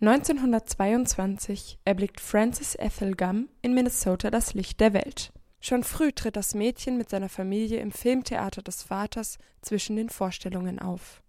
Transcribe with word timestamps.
1922 0.00 1.80
erblickt 1.84 2.20
Frances 2.20 2.76
Ethel 2.76 3.16
Gumm 3.16 3.48
in 3.62 3.74
Minnesota 3.74 4.30
das 4.30 4.54
Licht 4.54 4.78
der 4.78 4.92
Welt. 4.92 5.32
Schon 5.58 5.82
früh 5.82 6.12
tritt 6.12 6.36
das 6.36 6.54
Mädchen 6.54 6.98
mit 6.98 7.10
seiner 7.10 7.28
Familie 7.28 7.80
im 7.80 7.90
Filmtheater 7.90 8.62
des 8.62 8.84
Vaters 8.84 9.38
zwischen 9.60 9.96
den 9.96 10.08
Vorstellungen 10.08 10.78
auf. 10.78 11.20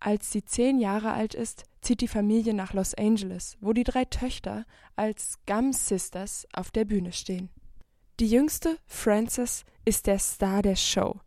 Als 0.00 0.32
sie 0.32 0.42
zehn 0.42 0.78
Jahre 0.78 1.12
alt 1.12 1.34
ist, 1.34 1.64
zieht 1.82 2.00
die 2.00 2.08
Familie 2.08 2.54
nach 2.54 2.72
Los 2.72 2.94
Angeles, 2.94 3.58
wo 3.60 3.74
die 3.74 3.84
drei 3.84 4.06
Töchter 4.06 4.64
als 4.96 5.38
Gum 5.46 5.74
Sisters 5.74 6.48
auf 6.54 6.70
der 6.70 6.86
Bühne 6.86 7.12
stehen. 7.12 7.50
Die 8.20 8.28
jüngste, 8.30 8.78
Frances, 8.86 9.66
ist 9.84 10.06
der 10.06 10.18
Star 10.18 10.62
der 10.62 10.76
Show. 10.76 11.20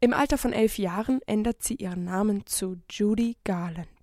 Im 0.00 0.14
Alter 0.14 0.38
von 0.38 0.54
elf 0.54 0.78
Jahren 0.78 1.20
ändert 1.26 1.62
sie 1.62 1.74
ihren 1.74 2.04
Namen 2.04 2.46
zu 2.46 2.76
Judy 2.88 3.36
Garland. 3.44 3.95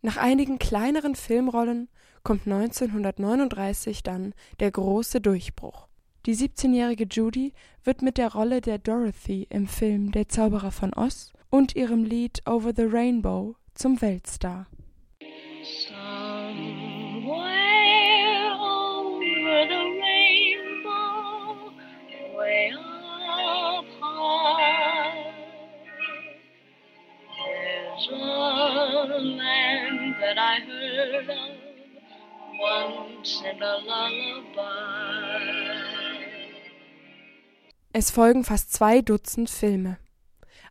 Nach 0.00 0.16
einigen 0.16 0.58
kleineren 0.58 1.14
Filmrollen 1.14 1.88
kommt 2.22 2.46
1939 2.46 4.02
dann 4.02 4.34
der 4.60 4.70
große 4.70 5.20
Durchbruch. 5.20 5.88
Die 6.26 6.36
17-jährige 6.36 7.06
Judy 7.10 7.52
wird 7.84 8.02
mit 8.02 8.18
der 8.18 8.32
Rolle 8.32 8.60
der 8.60 8.78
Dorothy 8.78 9.46
im 9.50 9.66
Film 9.66 10.12
Der 10.12 10.28
Zauberer 10.28 10.70
von 10.70 10.92
Oz 10.94 11.32
und 11.50 11.74
ihrem 11.74 12.04
Lied 12.04 12.42
Over 12.46 12.72
the 12.76 12.82
Rainbow 12.82 13.56
zum 13.74 14.00
Weltstar. 14.00 14.66
Land 29.06 30.16
that 30.20 30.38
I 30.38 30.60
heard 30.66 31.14
of 31.14 31.28
once 32.60 33.42
in 33.42 33.62
a 33.62 33.78
lullaby. 33.78 35.38
Es 37.92 38.10
folgen 38.10 38.44
fast 38.44 38.72
zwei 38.72 39.00
Dutzend 39.00 39.50
Filme. 39.50 39.98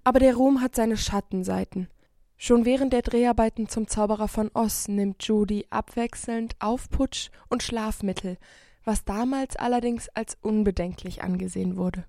Aber 0.04 0.20
der 0.20 0.36
Ruhm 0.36 0.62
hat 0.62 0.76
seine 0.76 0.98
Schattenseiten. 0.98 1.90
Schon 2.38 2.66
während 2.66 2.94
der 2.94 3.02
Dreharbeiten 3.02 3.68
zum 3.68 3.88
Zauberer 3.88 4.28
von 4.28 4.52
Oz 4.54 4.88
nimmt 4.88 5.24
Judy 5.24 5.66
abwechselnd 5.70 6.56
Aufputsch 6.60 7.30
und 7.50 7.64
Schlafmittel, 7.64 8.38
was 8.84 9.04
damals 9.06 9.56
allerdings 9.56 10.08
als 10.10 10.38
unbedenklich 10.42 11.24
angesehen 11.24 11.76
wurde. 11.78 12.06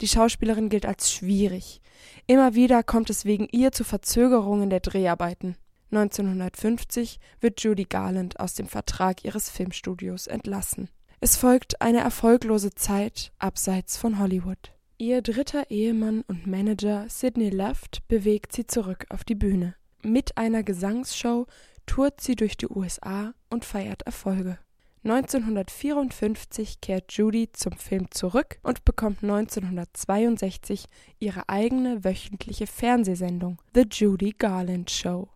Die 0.00 0.08
Schauspielerin 0.08 0.68
gilt 0.68 0.86
als 0.86 1.12
schwierig. 1.12 1.80
Immer 2.26 2.54
wieder 2.54 2.82
kommt 2.82 3.10
es 3.10 3.24
wegen 3.24 3.48
ihr 3.50 3.72
zu 3.72 3.84
Verzögerungen 3.84 4.70
der 4.70 4.80
Dreharbeiten. 4.80 5.56
1950 5.92 7.18
wird 7.40 7.60
Judy 7.60 7.84
Garland 7.84 8.38
aus 8.38 8.54
dem 8.54 8.66
Vertrag 8.66 9.24
ihres 9.24 9.50
Filmstudios 9.50 10.26
entlassen. 10.26 10.88
Es 11.20 11.36
folgt 11.36 11.82
eine 11.82 11.98
erfolglose 12.00 12.74
Zeit 12.74 13.32
abseits 13.38 13.96
von 13.96 14.18
Hollywood. 14.18 14.72
Ihr 14.96 15.20
dritter 15.22 15.70
Ehemann 15.70 16.22
und 16.28 16.46
Manager 16.46 17.06
Sidney 17.08 17.50
Luft 17.50 18.06
bewegt 18.08 18.52
sie 18.52 18.66
zurück 18.66 19.06
auf 19.10 19.24
die 19.24 19.34
Bühne. 19.34 19.74
Mit 20.02 20.38
einer 20.38 20.62
Gesangsshow 20.62 21.46
tourt 21.86 22.20
sie 22.20 22.36
durch 22.36 22.56
die 22.56 22.68
USA 22.68 23.34
und 23.50 23.64
feiert 23.64 24.02
Erfolge. 24.02 24.58
1954 25.02 26.82
kehrt 26.82 27.12
Judy 27.12 27.50
zum 27.52 27.72
Film 27.72 28.10
zurück 28.10 28.58
und 28.62 28.84
bekommt 28.84 29.22
1962 29.22 30.84
ihre 31.18 31.48
eigene 31.48 32.04
wöchentliche 32.04 32.66
Fernsehsendung 32.66 33.56
The 33.74 33.86
Judy 33.90 34.34
Garland 34.36 34.90
Show. 34.90 35.28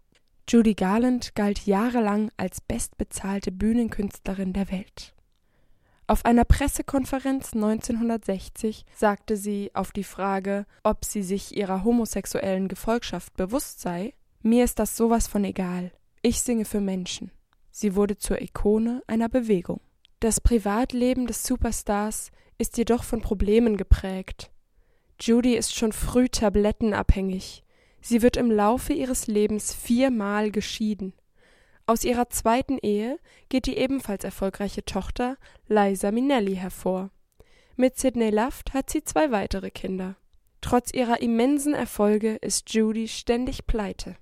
Judy 0.46 0.74
Garland 0.74 1.34
galt 1.34 1.64
jahrelang 1.64 2.30
als 2.36 2.60
bestbezahlte 2.60 3.50
Bühnenkünstlerin 3.50 4.52
der 4.52 4.70
Welt. 4.70 5.14
Auf 6.06 6.26
einer 6.26 6.44
Pressekonferenz 6.44 7.54
1960 7.54 8.84
sagte 8.94 9.38
sie 9.38 9.70
auf 9.72 9.92
die 9.92 10.04
Frage, 10.04 10.66
ob 10.82 11.06
sie 11.06 11.22
sich 11.22 11.56
ihrer 11.56 11.82
homosexuellen 11.82 12.68
Gefolgschaft 12.68 13.34
bewusst 13.38 13.80
sei, 13.80 14.12
mir 14.42 14.64
ist 14.64 14.78
das 14.78 14.98
sowas 14.98 15.26
von 15.26 15.44
egal. 15.44 15.92
Ich 16.20 16.42
singe 16.42 16.66
für 16.66 16.82
Menschen. 16.82 17.30
Sie 17.76 17.96
wurde 17.96 18.16
zur 18.16 18.40
Ikone 18.40 19.02
einer 19.08 19.28
Bewegung. 19.28 19.80
Das 20.20 20.40
Privatleben 20.40 21.26
des 21.26 21.42
Superstars 21.42 22.30
ist 22.56 22.78
jedoch 22.78 23.02
von 23.02 23.20
Problemen 23.20 23.76
geprägt. 23.76 24.52
Judy 25.20 25.56
ist 25.56 25.74
schon 25.74 25.90
früh 25.90 26.28
tablettenabhängig. 26.28 27.64
Sie 28.00 28.22
wird 28.22 28.36
im 28.36 28.52
Laufe 28.52 28.92
ihres 28.92 29.26
Lebens 29.26 29.74
viermal 29.74 30.52
geschieden. 30.52 31.14
Aus 31.84 32.04
ihrer 32.04 32.30
zweiten 32.30 32.78
Ehe 32.78 33.18
geht 33.48 33.66
die 33.66 33.76
ebenfalls 33.76 34.22
erfolgreiche 34.22 34.84
Tochter 34.84 35.36
Liza 35.66 36.12
Minnelli 36.12 36.54
hervor. 36.54 37.10
Mit 37.74 37.98
Sidney 37.98 38.30
Luft 38.30 38.72
hat 38.72 38.88
sie 38.88 39.02
zwei 39.02 39.32
weitere 39.32 39.72
Kinder. 39.72 40.14
Trotz 40.60 40.94
ihrer 40.94 41.20
immensen 41.20 41.74
Erfolge 41.74 42.36
ist 42.36 42.72
Judy 42.72 43.08
ständig 43.08 43.66
pleite. 43.66 44.14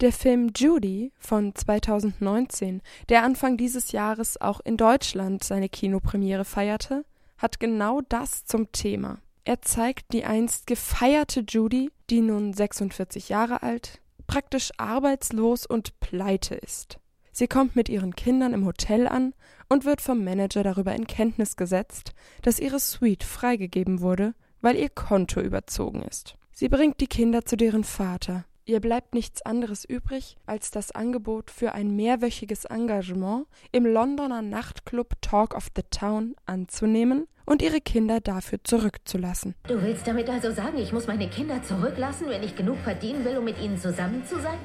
Der 0.00 0.14
Film 0.14 0.52
Judy 0.56 1.12
von 1.18 1.54
2019, 1.54 2.80
der 3.10 3.22
Anfang 3.22 3.58
dieses 3.58 3.92
Jahres 3.92 4.40
auch 4.40 4.60
in 4.60 4.78
Deutschland 4.78 5.44
seine 5.44 5.68
Kinopremiere 5.68 6.46
feierte, 6.46 7.04
hat 7.36 7.60
genau 7.60 8.00
das 8.08 8.46
zum 8.46 8.72
Thema. 8.72 9.18
Er 9.44 9.60
zeigt 9.60 10.14
die 10.14 10.24
einst 10.24 10.66
gefeierte 10.66 11.44
Judy, 11.46 11.90
die 12.08 12.22
nun 12.22 12.54
46 12.54 13.28
Jahre 13.28 13.62
alt, 13.62 14.00
praktisch 14.26 14.70
arbeitslos 14.78 15.66
und 15.66 16.00
pleite 16.00 16.54
ist. 16.54 16.98
Sie 17.30 17.46
kommt 17.46 17.76
mit 17.76 17.90
ihren 17.90 18.16
Kindern 18.16 18.54
im 18.54 18.64
Hotel 18.64 19.06
an 19.06 19.34
und 19.68 19.84
wird 19.84 20.00
vom 20.00 20.24
Manager 20.24 20.62
darüber 20.62 20.94
in 20.94 21.06
Kenntnis 21.08 21.56
gesetzt, 21.56 22.14
dass 22.40 22.58
ihre 22.58 22.80
Suite 22.80 23.22
freigegeben 23.22 24.00
wurde, 24.00 24.32
weil 24.62 24.76
ihr 24.76 24.88
Konto 24.88 25.42
überzogen 25.42 26.00
ist. 26.00 26.36
Sie 26.52 26.70
bringt 26.70 27.00
die 27.00 27.06
Kinder 27.06 27.44
zu 27.44 27.56
deren 27.56 27.84
Vater, 27.84 28.44
Ihr 28.70 28.78
bleibt 28.78 29.14
nichts 29.14 29.42
anderes 29.42 29.84
übrig, 29.84 30.36
als 30.46 30.70
das 30.70 30.92
Angebot 30.92 31.50
für 31.50 31.72
ein 31.72 31.96
mehrwöchiges 31.96 32.66
Engagement 32.66 33.48
im 33.72 33.84
Londoner 33.84 34.42
Nachtclub 34.42 35.20
Talk 35.20 35.56
of 35.56 35.70
the 35.74 35.82
Town 35.90 36.36
anzunehmen 36.46 37.26
und 37.46 37.62
ihre 37.62 37.80
Kinder 37.80 38.20
dafür 38.20 38.60
zurückzulassen. 38.62 39.56
Du 39.66 39.82
willst 39.82 40.06
damit 40.06 40.30
also 40.30 40.52
sagen, 40.52 40.78
ich 40.78 40.92
muss 40.92 41.08
meine 41.08 41.28
Kinder 41.28 41.60
zurücklassen, 41.64 42.28
wenn 42.28 42.44
ich 42.44 42.54
genug 42.54 42.76
verdienen 42.84 43.24
will, 43.24 43.38
um 43.38 43.44
mit 43.44 43.60
ihnen 43.60 43.76
zusammen 43.76 44.24
zu 44.24 44.38
sein? 44.40 44.60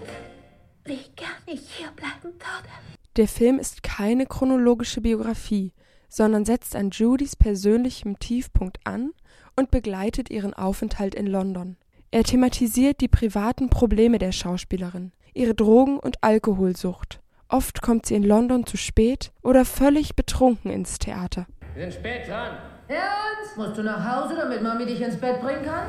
Wie 0.83 0.99
gern 1.16 1.41
ich 1.47 1.67
hier 1.72 1.89
bleiben 1.95 2.25
würde. 2.25 2.69
Der 3.16 3.27
Film 3.27 3.57
ist 3.57 3.81
keine 3.81 4.27
chronologische 4.27 5.01
Biografie, 5.01 5.73
sondern 6.09 6.45
setzt 6.45 6.75
an 6.75 6.91
Judys 6.91 7.35
persönlichem 7.35 8.19
Tiefpunkt 8.19 8.77
an 8.83 9.13
und 9.55 9.72
begleitet 9.72 10.29
ihren 10.29 10.53
Aufenthalt 10.53 11.16
in 11.16 11.25
London. 11.25 11.77
Er 12.16 12.24
thematisiert 12.24 13.02
die 13.02 13.09
privaten 13.09 13.70
Probleme 13.70 14.20
der 14.20 14.31
Schauspielerin, 14.31 15.12
ihre 15.34 15.53
Drogen- 15.53 16.00
und 16.00 16.24
Alkoholsucht. 16.24 17.20
Oft 17.50 17.81
kommt 17.81 18.06
sie 18.06 18.16
in 18.16 18.24
London 18.24 18.66
zu 18.66 18.78
spät 18.78 19.34
oder 19.42 19.66
völlig 19.66 20.16
betrunken 20.16 20.72
ins 20.72 20.98
Theater. 20.98 21.46
Wir 21.74 21.92
sind 21.92 21.96
spät 21.96 22.30
dran. 22.30 22.56
Ernst? 22.88 23.58
Musst 23.58 23.78
du 23.78 23.84
nach 23.84 24.02
Hause, 24.09 24.34
damit 24.38 24.64
Mami 24.64 24.86
dich 24.86 25.02
ins 25.02 25.18
Bett 25.18 25.42
bringen 25.42 25.66
kann? 25.66 25.88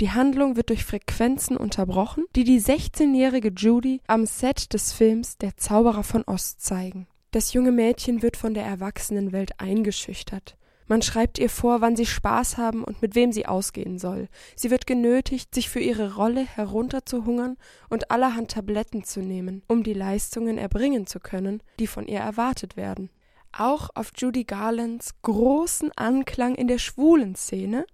Die 0.00 0.12
Handlung 0.12 0.56
wird 0.56 0.70
durch 0.70 0.82
Frequenzen 0.82 1.58
unterbrochen, 1.58 2.24
die 2.34 2.44
die 2.44 2.58
16-jährige 2.58 3.52
Judy 3.54 4.00
am 4.06 4.24
Set 4.24 4.72
des 4.72 4.94
Films 4.94 5.36
Der 5.36 5.58
Zauberer 5.58 6.04
von 6.04 6.24
Ost 6.26 6.62
zeigen. 6.62 7.06
Das 7.32 7.52
junge 7.52 7.70
Mädchen 7.70 8.22
wird 8.22 8.38
von 8.38 8.54
der 8.54 8.64
Erwachsenenwelt 8.64 9.60
eingeschüchtert. 9.60 10.56
Man 10.88 11.02
schreibt 11.02 11.38
ihr 11.38 11.50
vor, 11.50 11.80
wann 11.80 11.96
sie 11.96 12.06
Spaß 12.06 12.58
haben 12.58 12.84
und 12.84 13.02
mit 13.02 13.14
wem 13.14 13.32
sie 13.32 13.46
ausgehen 13.46 13.98
soll. 13.98 14.28
Sie 14.54 14.70
wird 14.70 14.86
genötigt, 14.86 15.54
sich 15.54 15.68
für 15.68 15.80
ihre 15.80 16.14
Rolle 16.14 16.44
herunterzuhungern 16.44 17.56
und 17.88 18.10
allerhand 18.10 18.52
Tabletten 18.52 19.02
zu 19.02 19.20
nehmen, 19.20 19.62
um 19.66 19.82
die 19.82 19.94
Leistungen 19.94 20.58
erbringen 20.58 21.06
zu 21.06 21.18
können, 21.18 21.62
die 21.80 21.88
von 21.88 22.06
ihr 22.06 22.20
erwartet 22.20 22.76
werden. 22.76 23.10
Auch 23.52 23.90
auf 23.94 24.12
Judy 24.16 24.44
Garlands 24.44 25.14
großen 25.22 25.90
Anklang 25.96 26.54
in 26.54 26.68
der 26.68 26.78
schwulen 26.78 27.34
Szene 27.34 27.86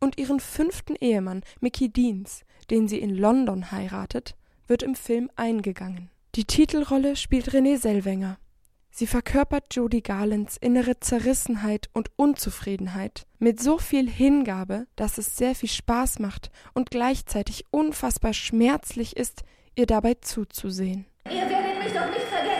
und 0.00 0.18
ihren 0.18 0.40
fünften 0.40 0.96
Ehemann 0.96 1.42
Mickey 1.60 1.88
Deans, 1.88 2.44
den 2.70 2.88
sie 2.88 2.98
in 2.98 3.14
London 3.14 3.70
heiratet, 3.70 4.34
wird 4.66 4.82
im 4.82 4.94
Film 4.94 5.30
eingegangen. 5.36 6.10
Die 6.36 6.44
Titelrolle 6.44 7.16
spielt 7.16 7.50
René 7.50 7.76
Selwenger. 7.76 8.38
Sie 8.92 9.06
verkörpert 9.06 9.74
Judy 9.74 10.00
Garlands 10.00 10.56
innere 10.56 10.98
Zerrissenheit 10.98 11.88
und 11.92 12.10
Unzufriedenheit 12.16 13.26
mit 13.38 13.60
so 13.60 13.78
viel 13.78 14.10
Hingabe, 14.10 14.86
dass 14.96 15.16
es 15.16 15.36
sehr 15.36 15.54
viel 15.54 15.68
Spaß 15.68 16.18
macht 16.18 16.50
und 16.74 16.90
gleichzeitig 16.90 17.66
unfassbar 17.70 18.34
schmerzlich 18.34 19.16
ist, 19.16 19.44
ihr 19.76 19.86
dabei 19.86 20.14
zuzusehen. 20.14 21.06
Ihr 21.26 21.48
werdet 21.48 21.78
mich 21.82 21.92
doch 21.92 22.10
nicht 22.10 22.26
vergessen. 22.26 22.50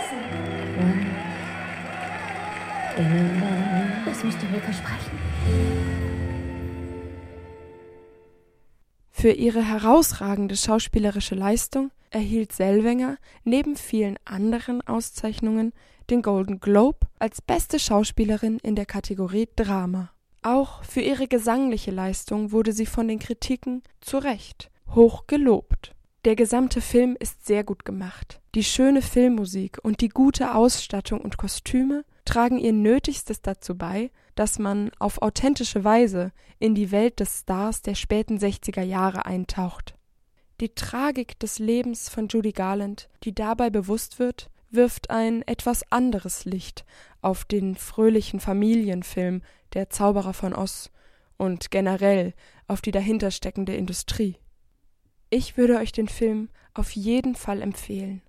Das 4.07 4.25
müsst 4.25 4.39
ihr 4.43 4.49
mir 4.51 4.61
versprechen. 4.61 5.19
Für 9.11 9.33
ihre 9.33 9.63
herausragende 9.63 10.57
schauspielerische 10.57 11.35
Leistung 11.35 11.91
erhielt 12.11 12.53
Selwenger 12.53 13.19
neben 13.45 13.77
vielen 13.77 14.17
anderen 14.25 14.81
Auszeichnungen 14.87 15.73
den 16.11 16.23
Golden 16.23 16.61
Globe 16.61 17.07
als 17.19 17.41
beste 17.41 17.79
Schauspielerin 17.79 18.59
in 18.63 18.75
der 18.75 18.87
Kategorie 18.87 19.49
Drama. 19.57 20.11
Auch 20.43 20.85
für 20.85 21.01
ihre 21.01 21.29
gesangliche 21.29 21.91
Leistung 21.91 22.53
wurde 22.53 22.73
sie 22.73 22.87
von 22.87 23.09
den 23.09 23.19
Kritiken 23.19 23.83
zu 24.01 24.19
Recht 24.19 24.71
hoch 24.95 25.27
gelobt. 25.27 25.95
Der 26.25 26.37
gesamte 26.37 26.81
Film 26.81 27.17
ist 27.19 27.47
sehr 27.47 27.65
gut 27.65 27.85
gemacht. 27.85 28.41
Die 28.55 28.65
schöne 28.65 29.03
Filmmusik 29.03 29.79
und 29.83 30.01
die 30.01 30.09
gute 30.09 30.55
Ausstattung 30.55 31.21
und 31.21 31.39
Kostüme 31.39 32.05
tragen 32.25 32.59
ihr 32.59 32.73
Nötigstes 32.73 33.41
dazu 33.41 33.77
bei, 33.77 34.11
dass 34.35 34.59
man 34.59 34.91
auf 34.99 35.23
authentische 35.23 35.85
Weise 35.85 36.33
in 36.59 36.75
die 36.75 36.91
Welt 36.91 37.21
des 37.21 37.41
Stars 37.41 37.83
der 37.83 37.95
späten 37.95 38.39
60er 38.39 38.83
Jahre 38.83 39.25
eintaucht. 39.25 39.95
Die 40.61 40.75
Tragik 40.75 41.39
des 41.39 41.59
Lebens 41.59 42.11
von 42.11 42.29
Judy 42.29 42.53
Garland, 42.53 43.09
die 43.25 43.35
dabei 43.35 43.71
bewusst 43.71 44.19
wird, 44.19 44.51
wirft 44.71 45.11
ein 45.11 45.43
etwas 45.43 45.91
anderes 45.91 46.45
Licht 46.45 46.85
auf 47.23 47.45
den 47.45 47.77
fröhlichen 47.77 48.41
Familienfilm 48.41 49.43
Der 49.75 49.91
Zauberer 49.91 50.33
von 50.33 50.55
Oz 50.55 50.91
und 51.37 51.71
generell 51.71 52.35
auf 52.69 52.81
die 52.81 52.93
dahintersteckende 52.93 53.75
Industrie. 53.75 54.37
Ich 55.31 55.57
würde 55.57 55.77
euch 55.77 55.93
den 55.93 56.09
Film 56.09 56.49
auf 56.75 56.91
jeden 56.93 57.35
Fall 57.35 57.63
empfehlen. 57.63 58.23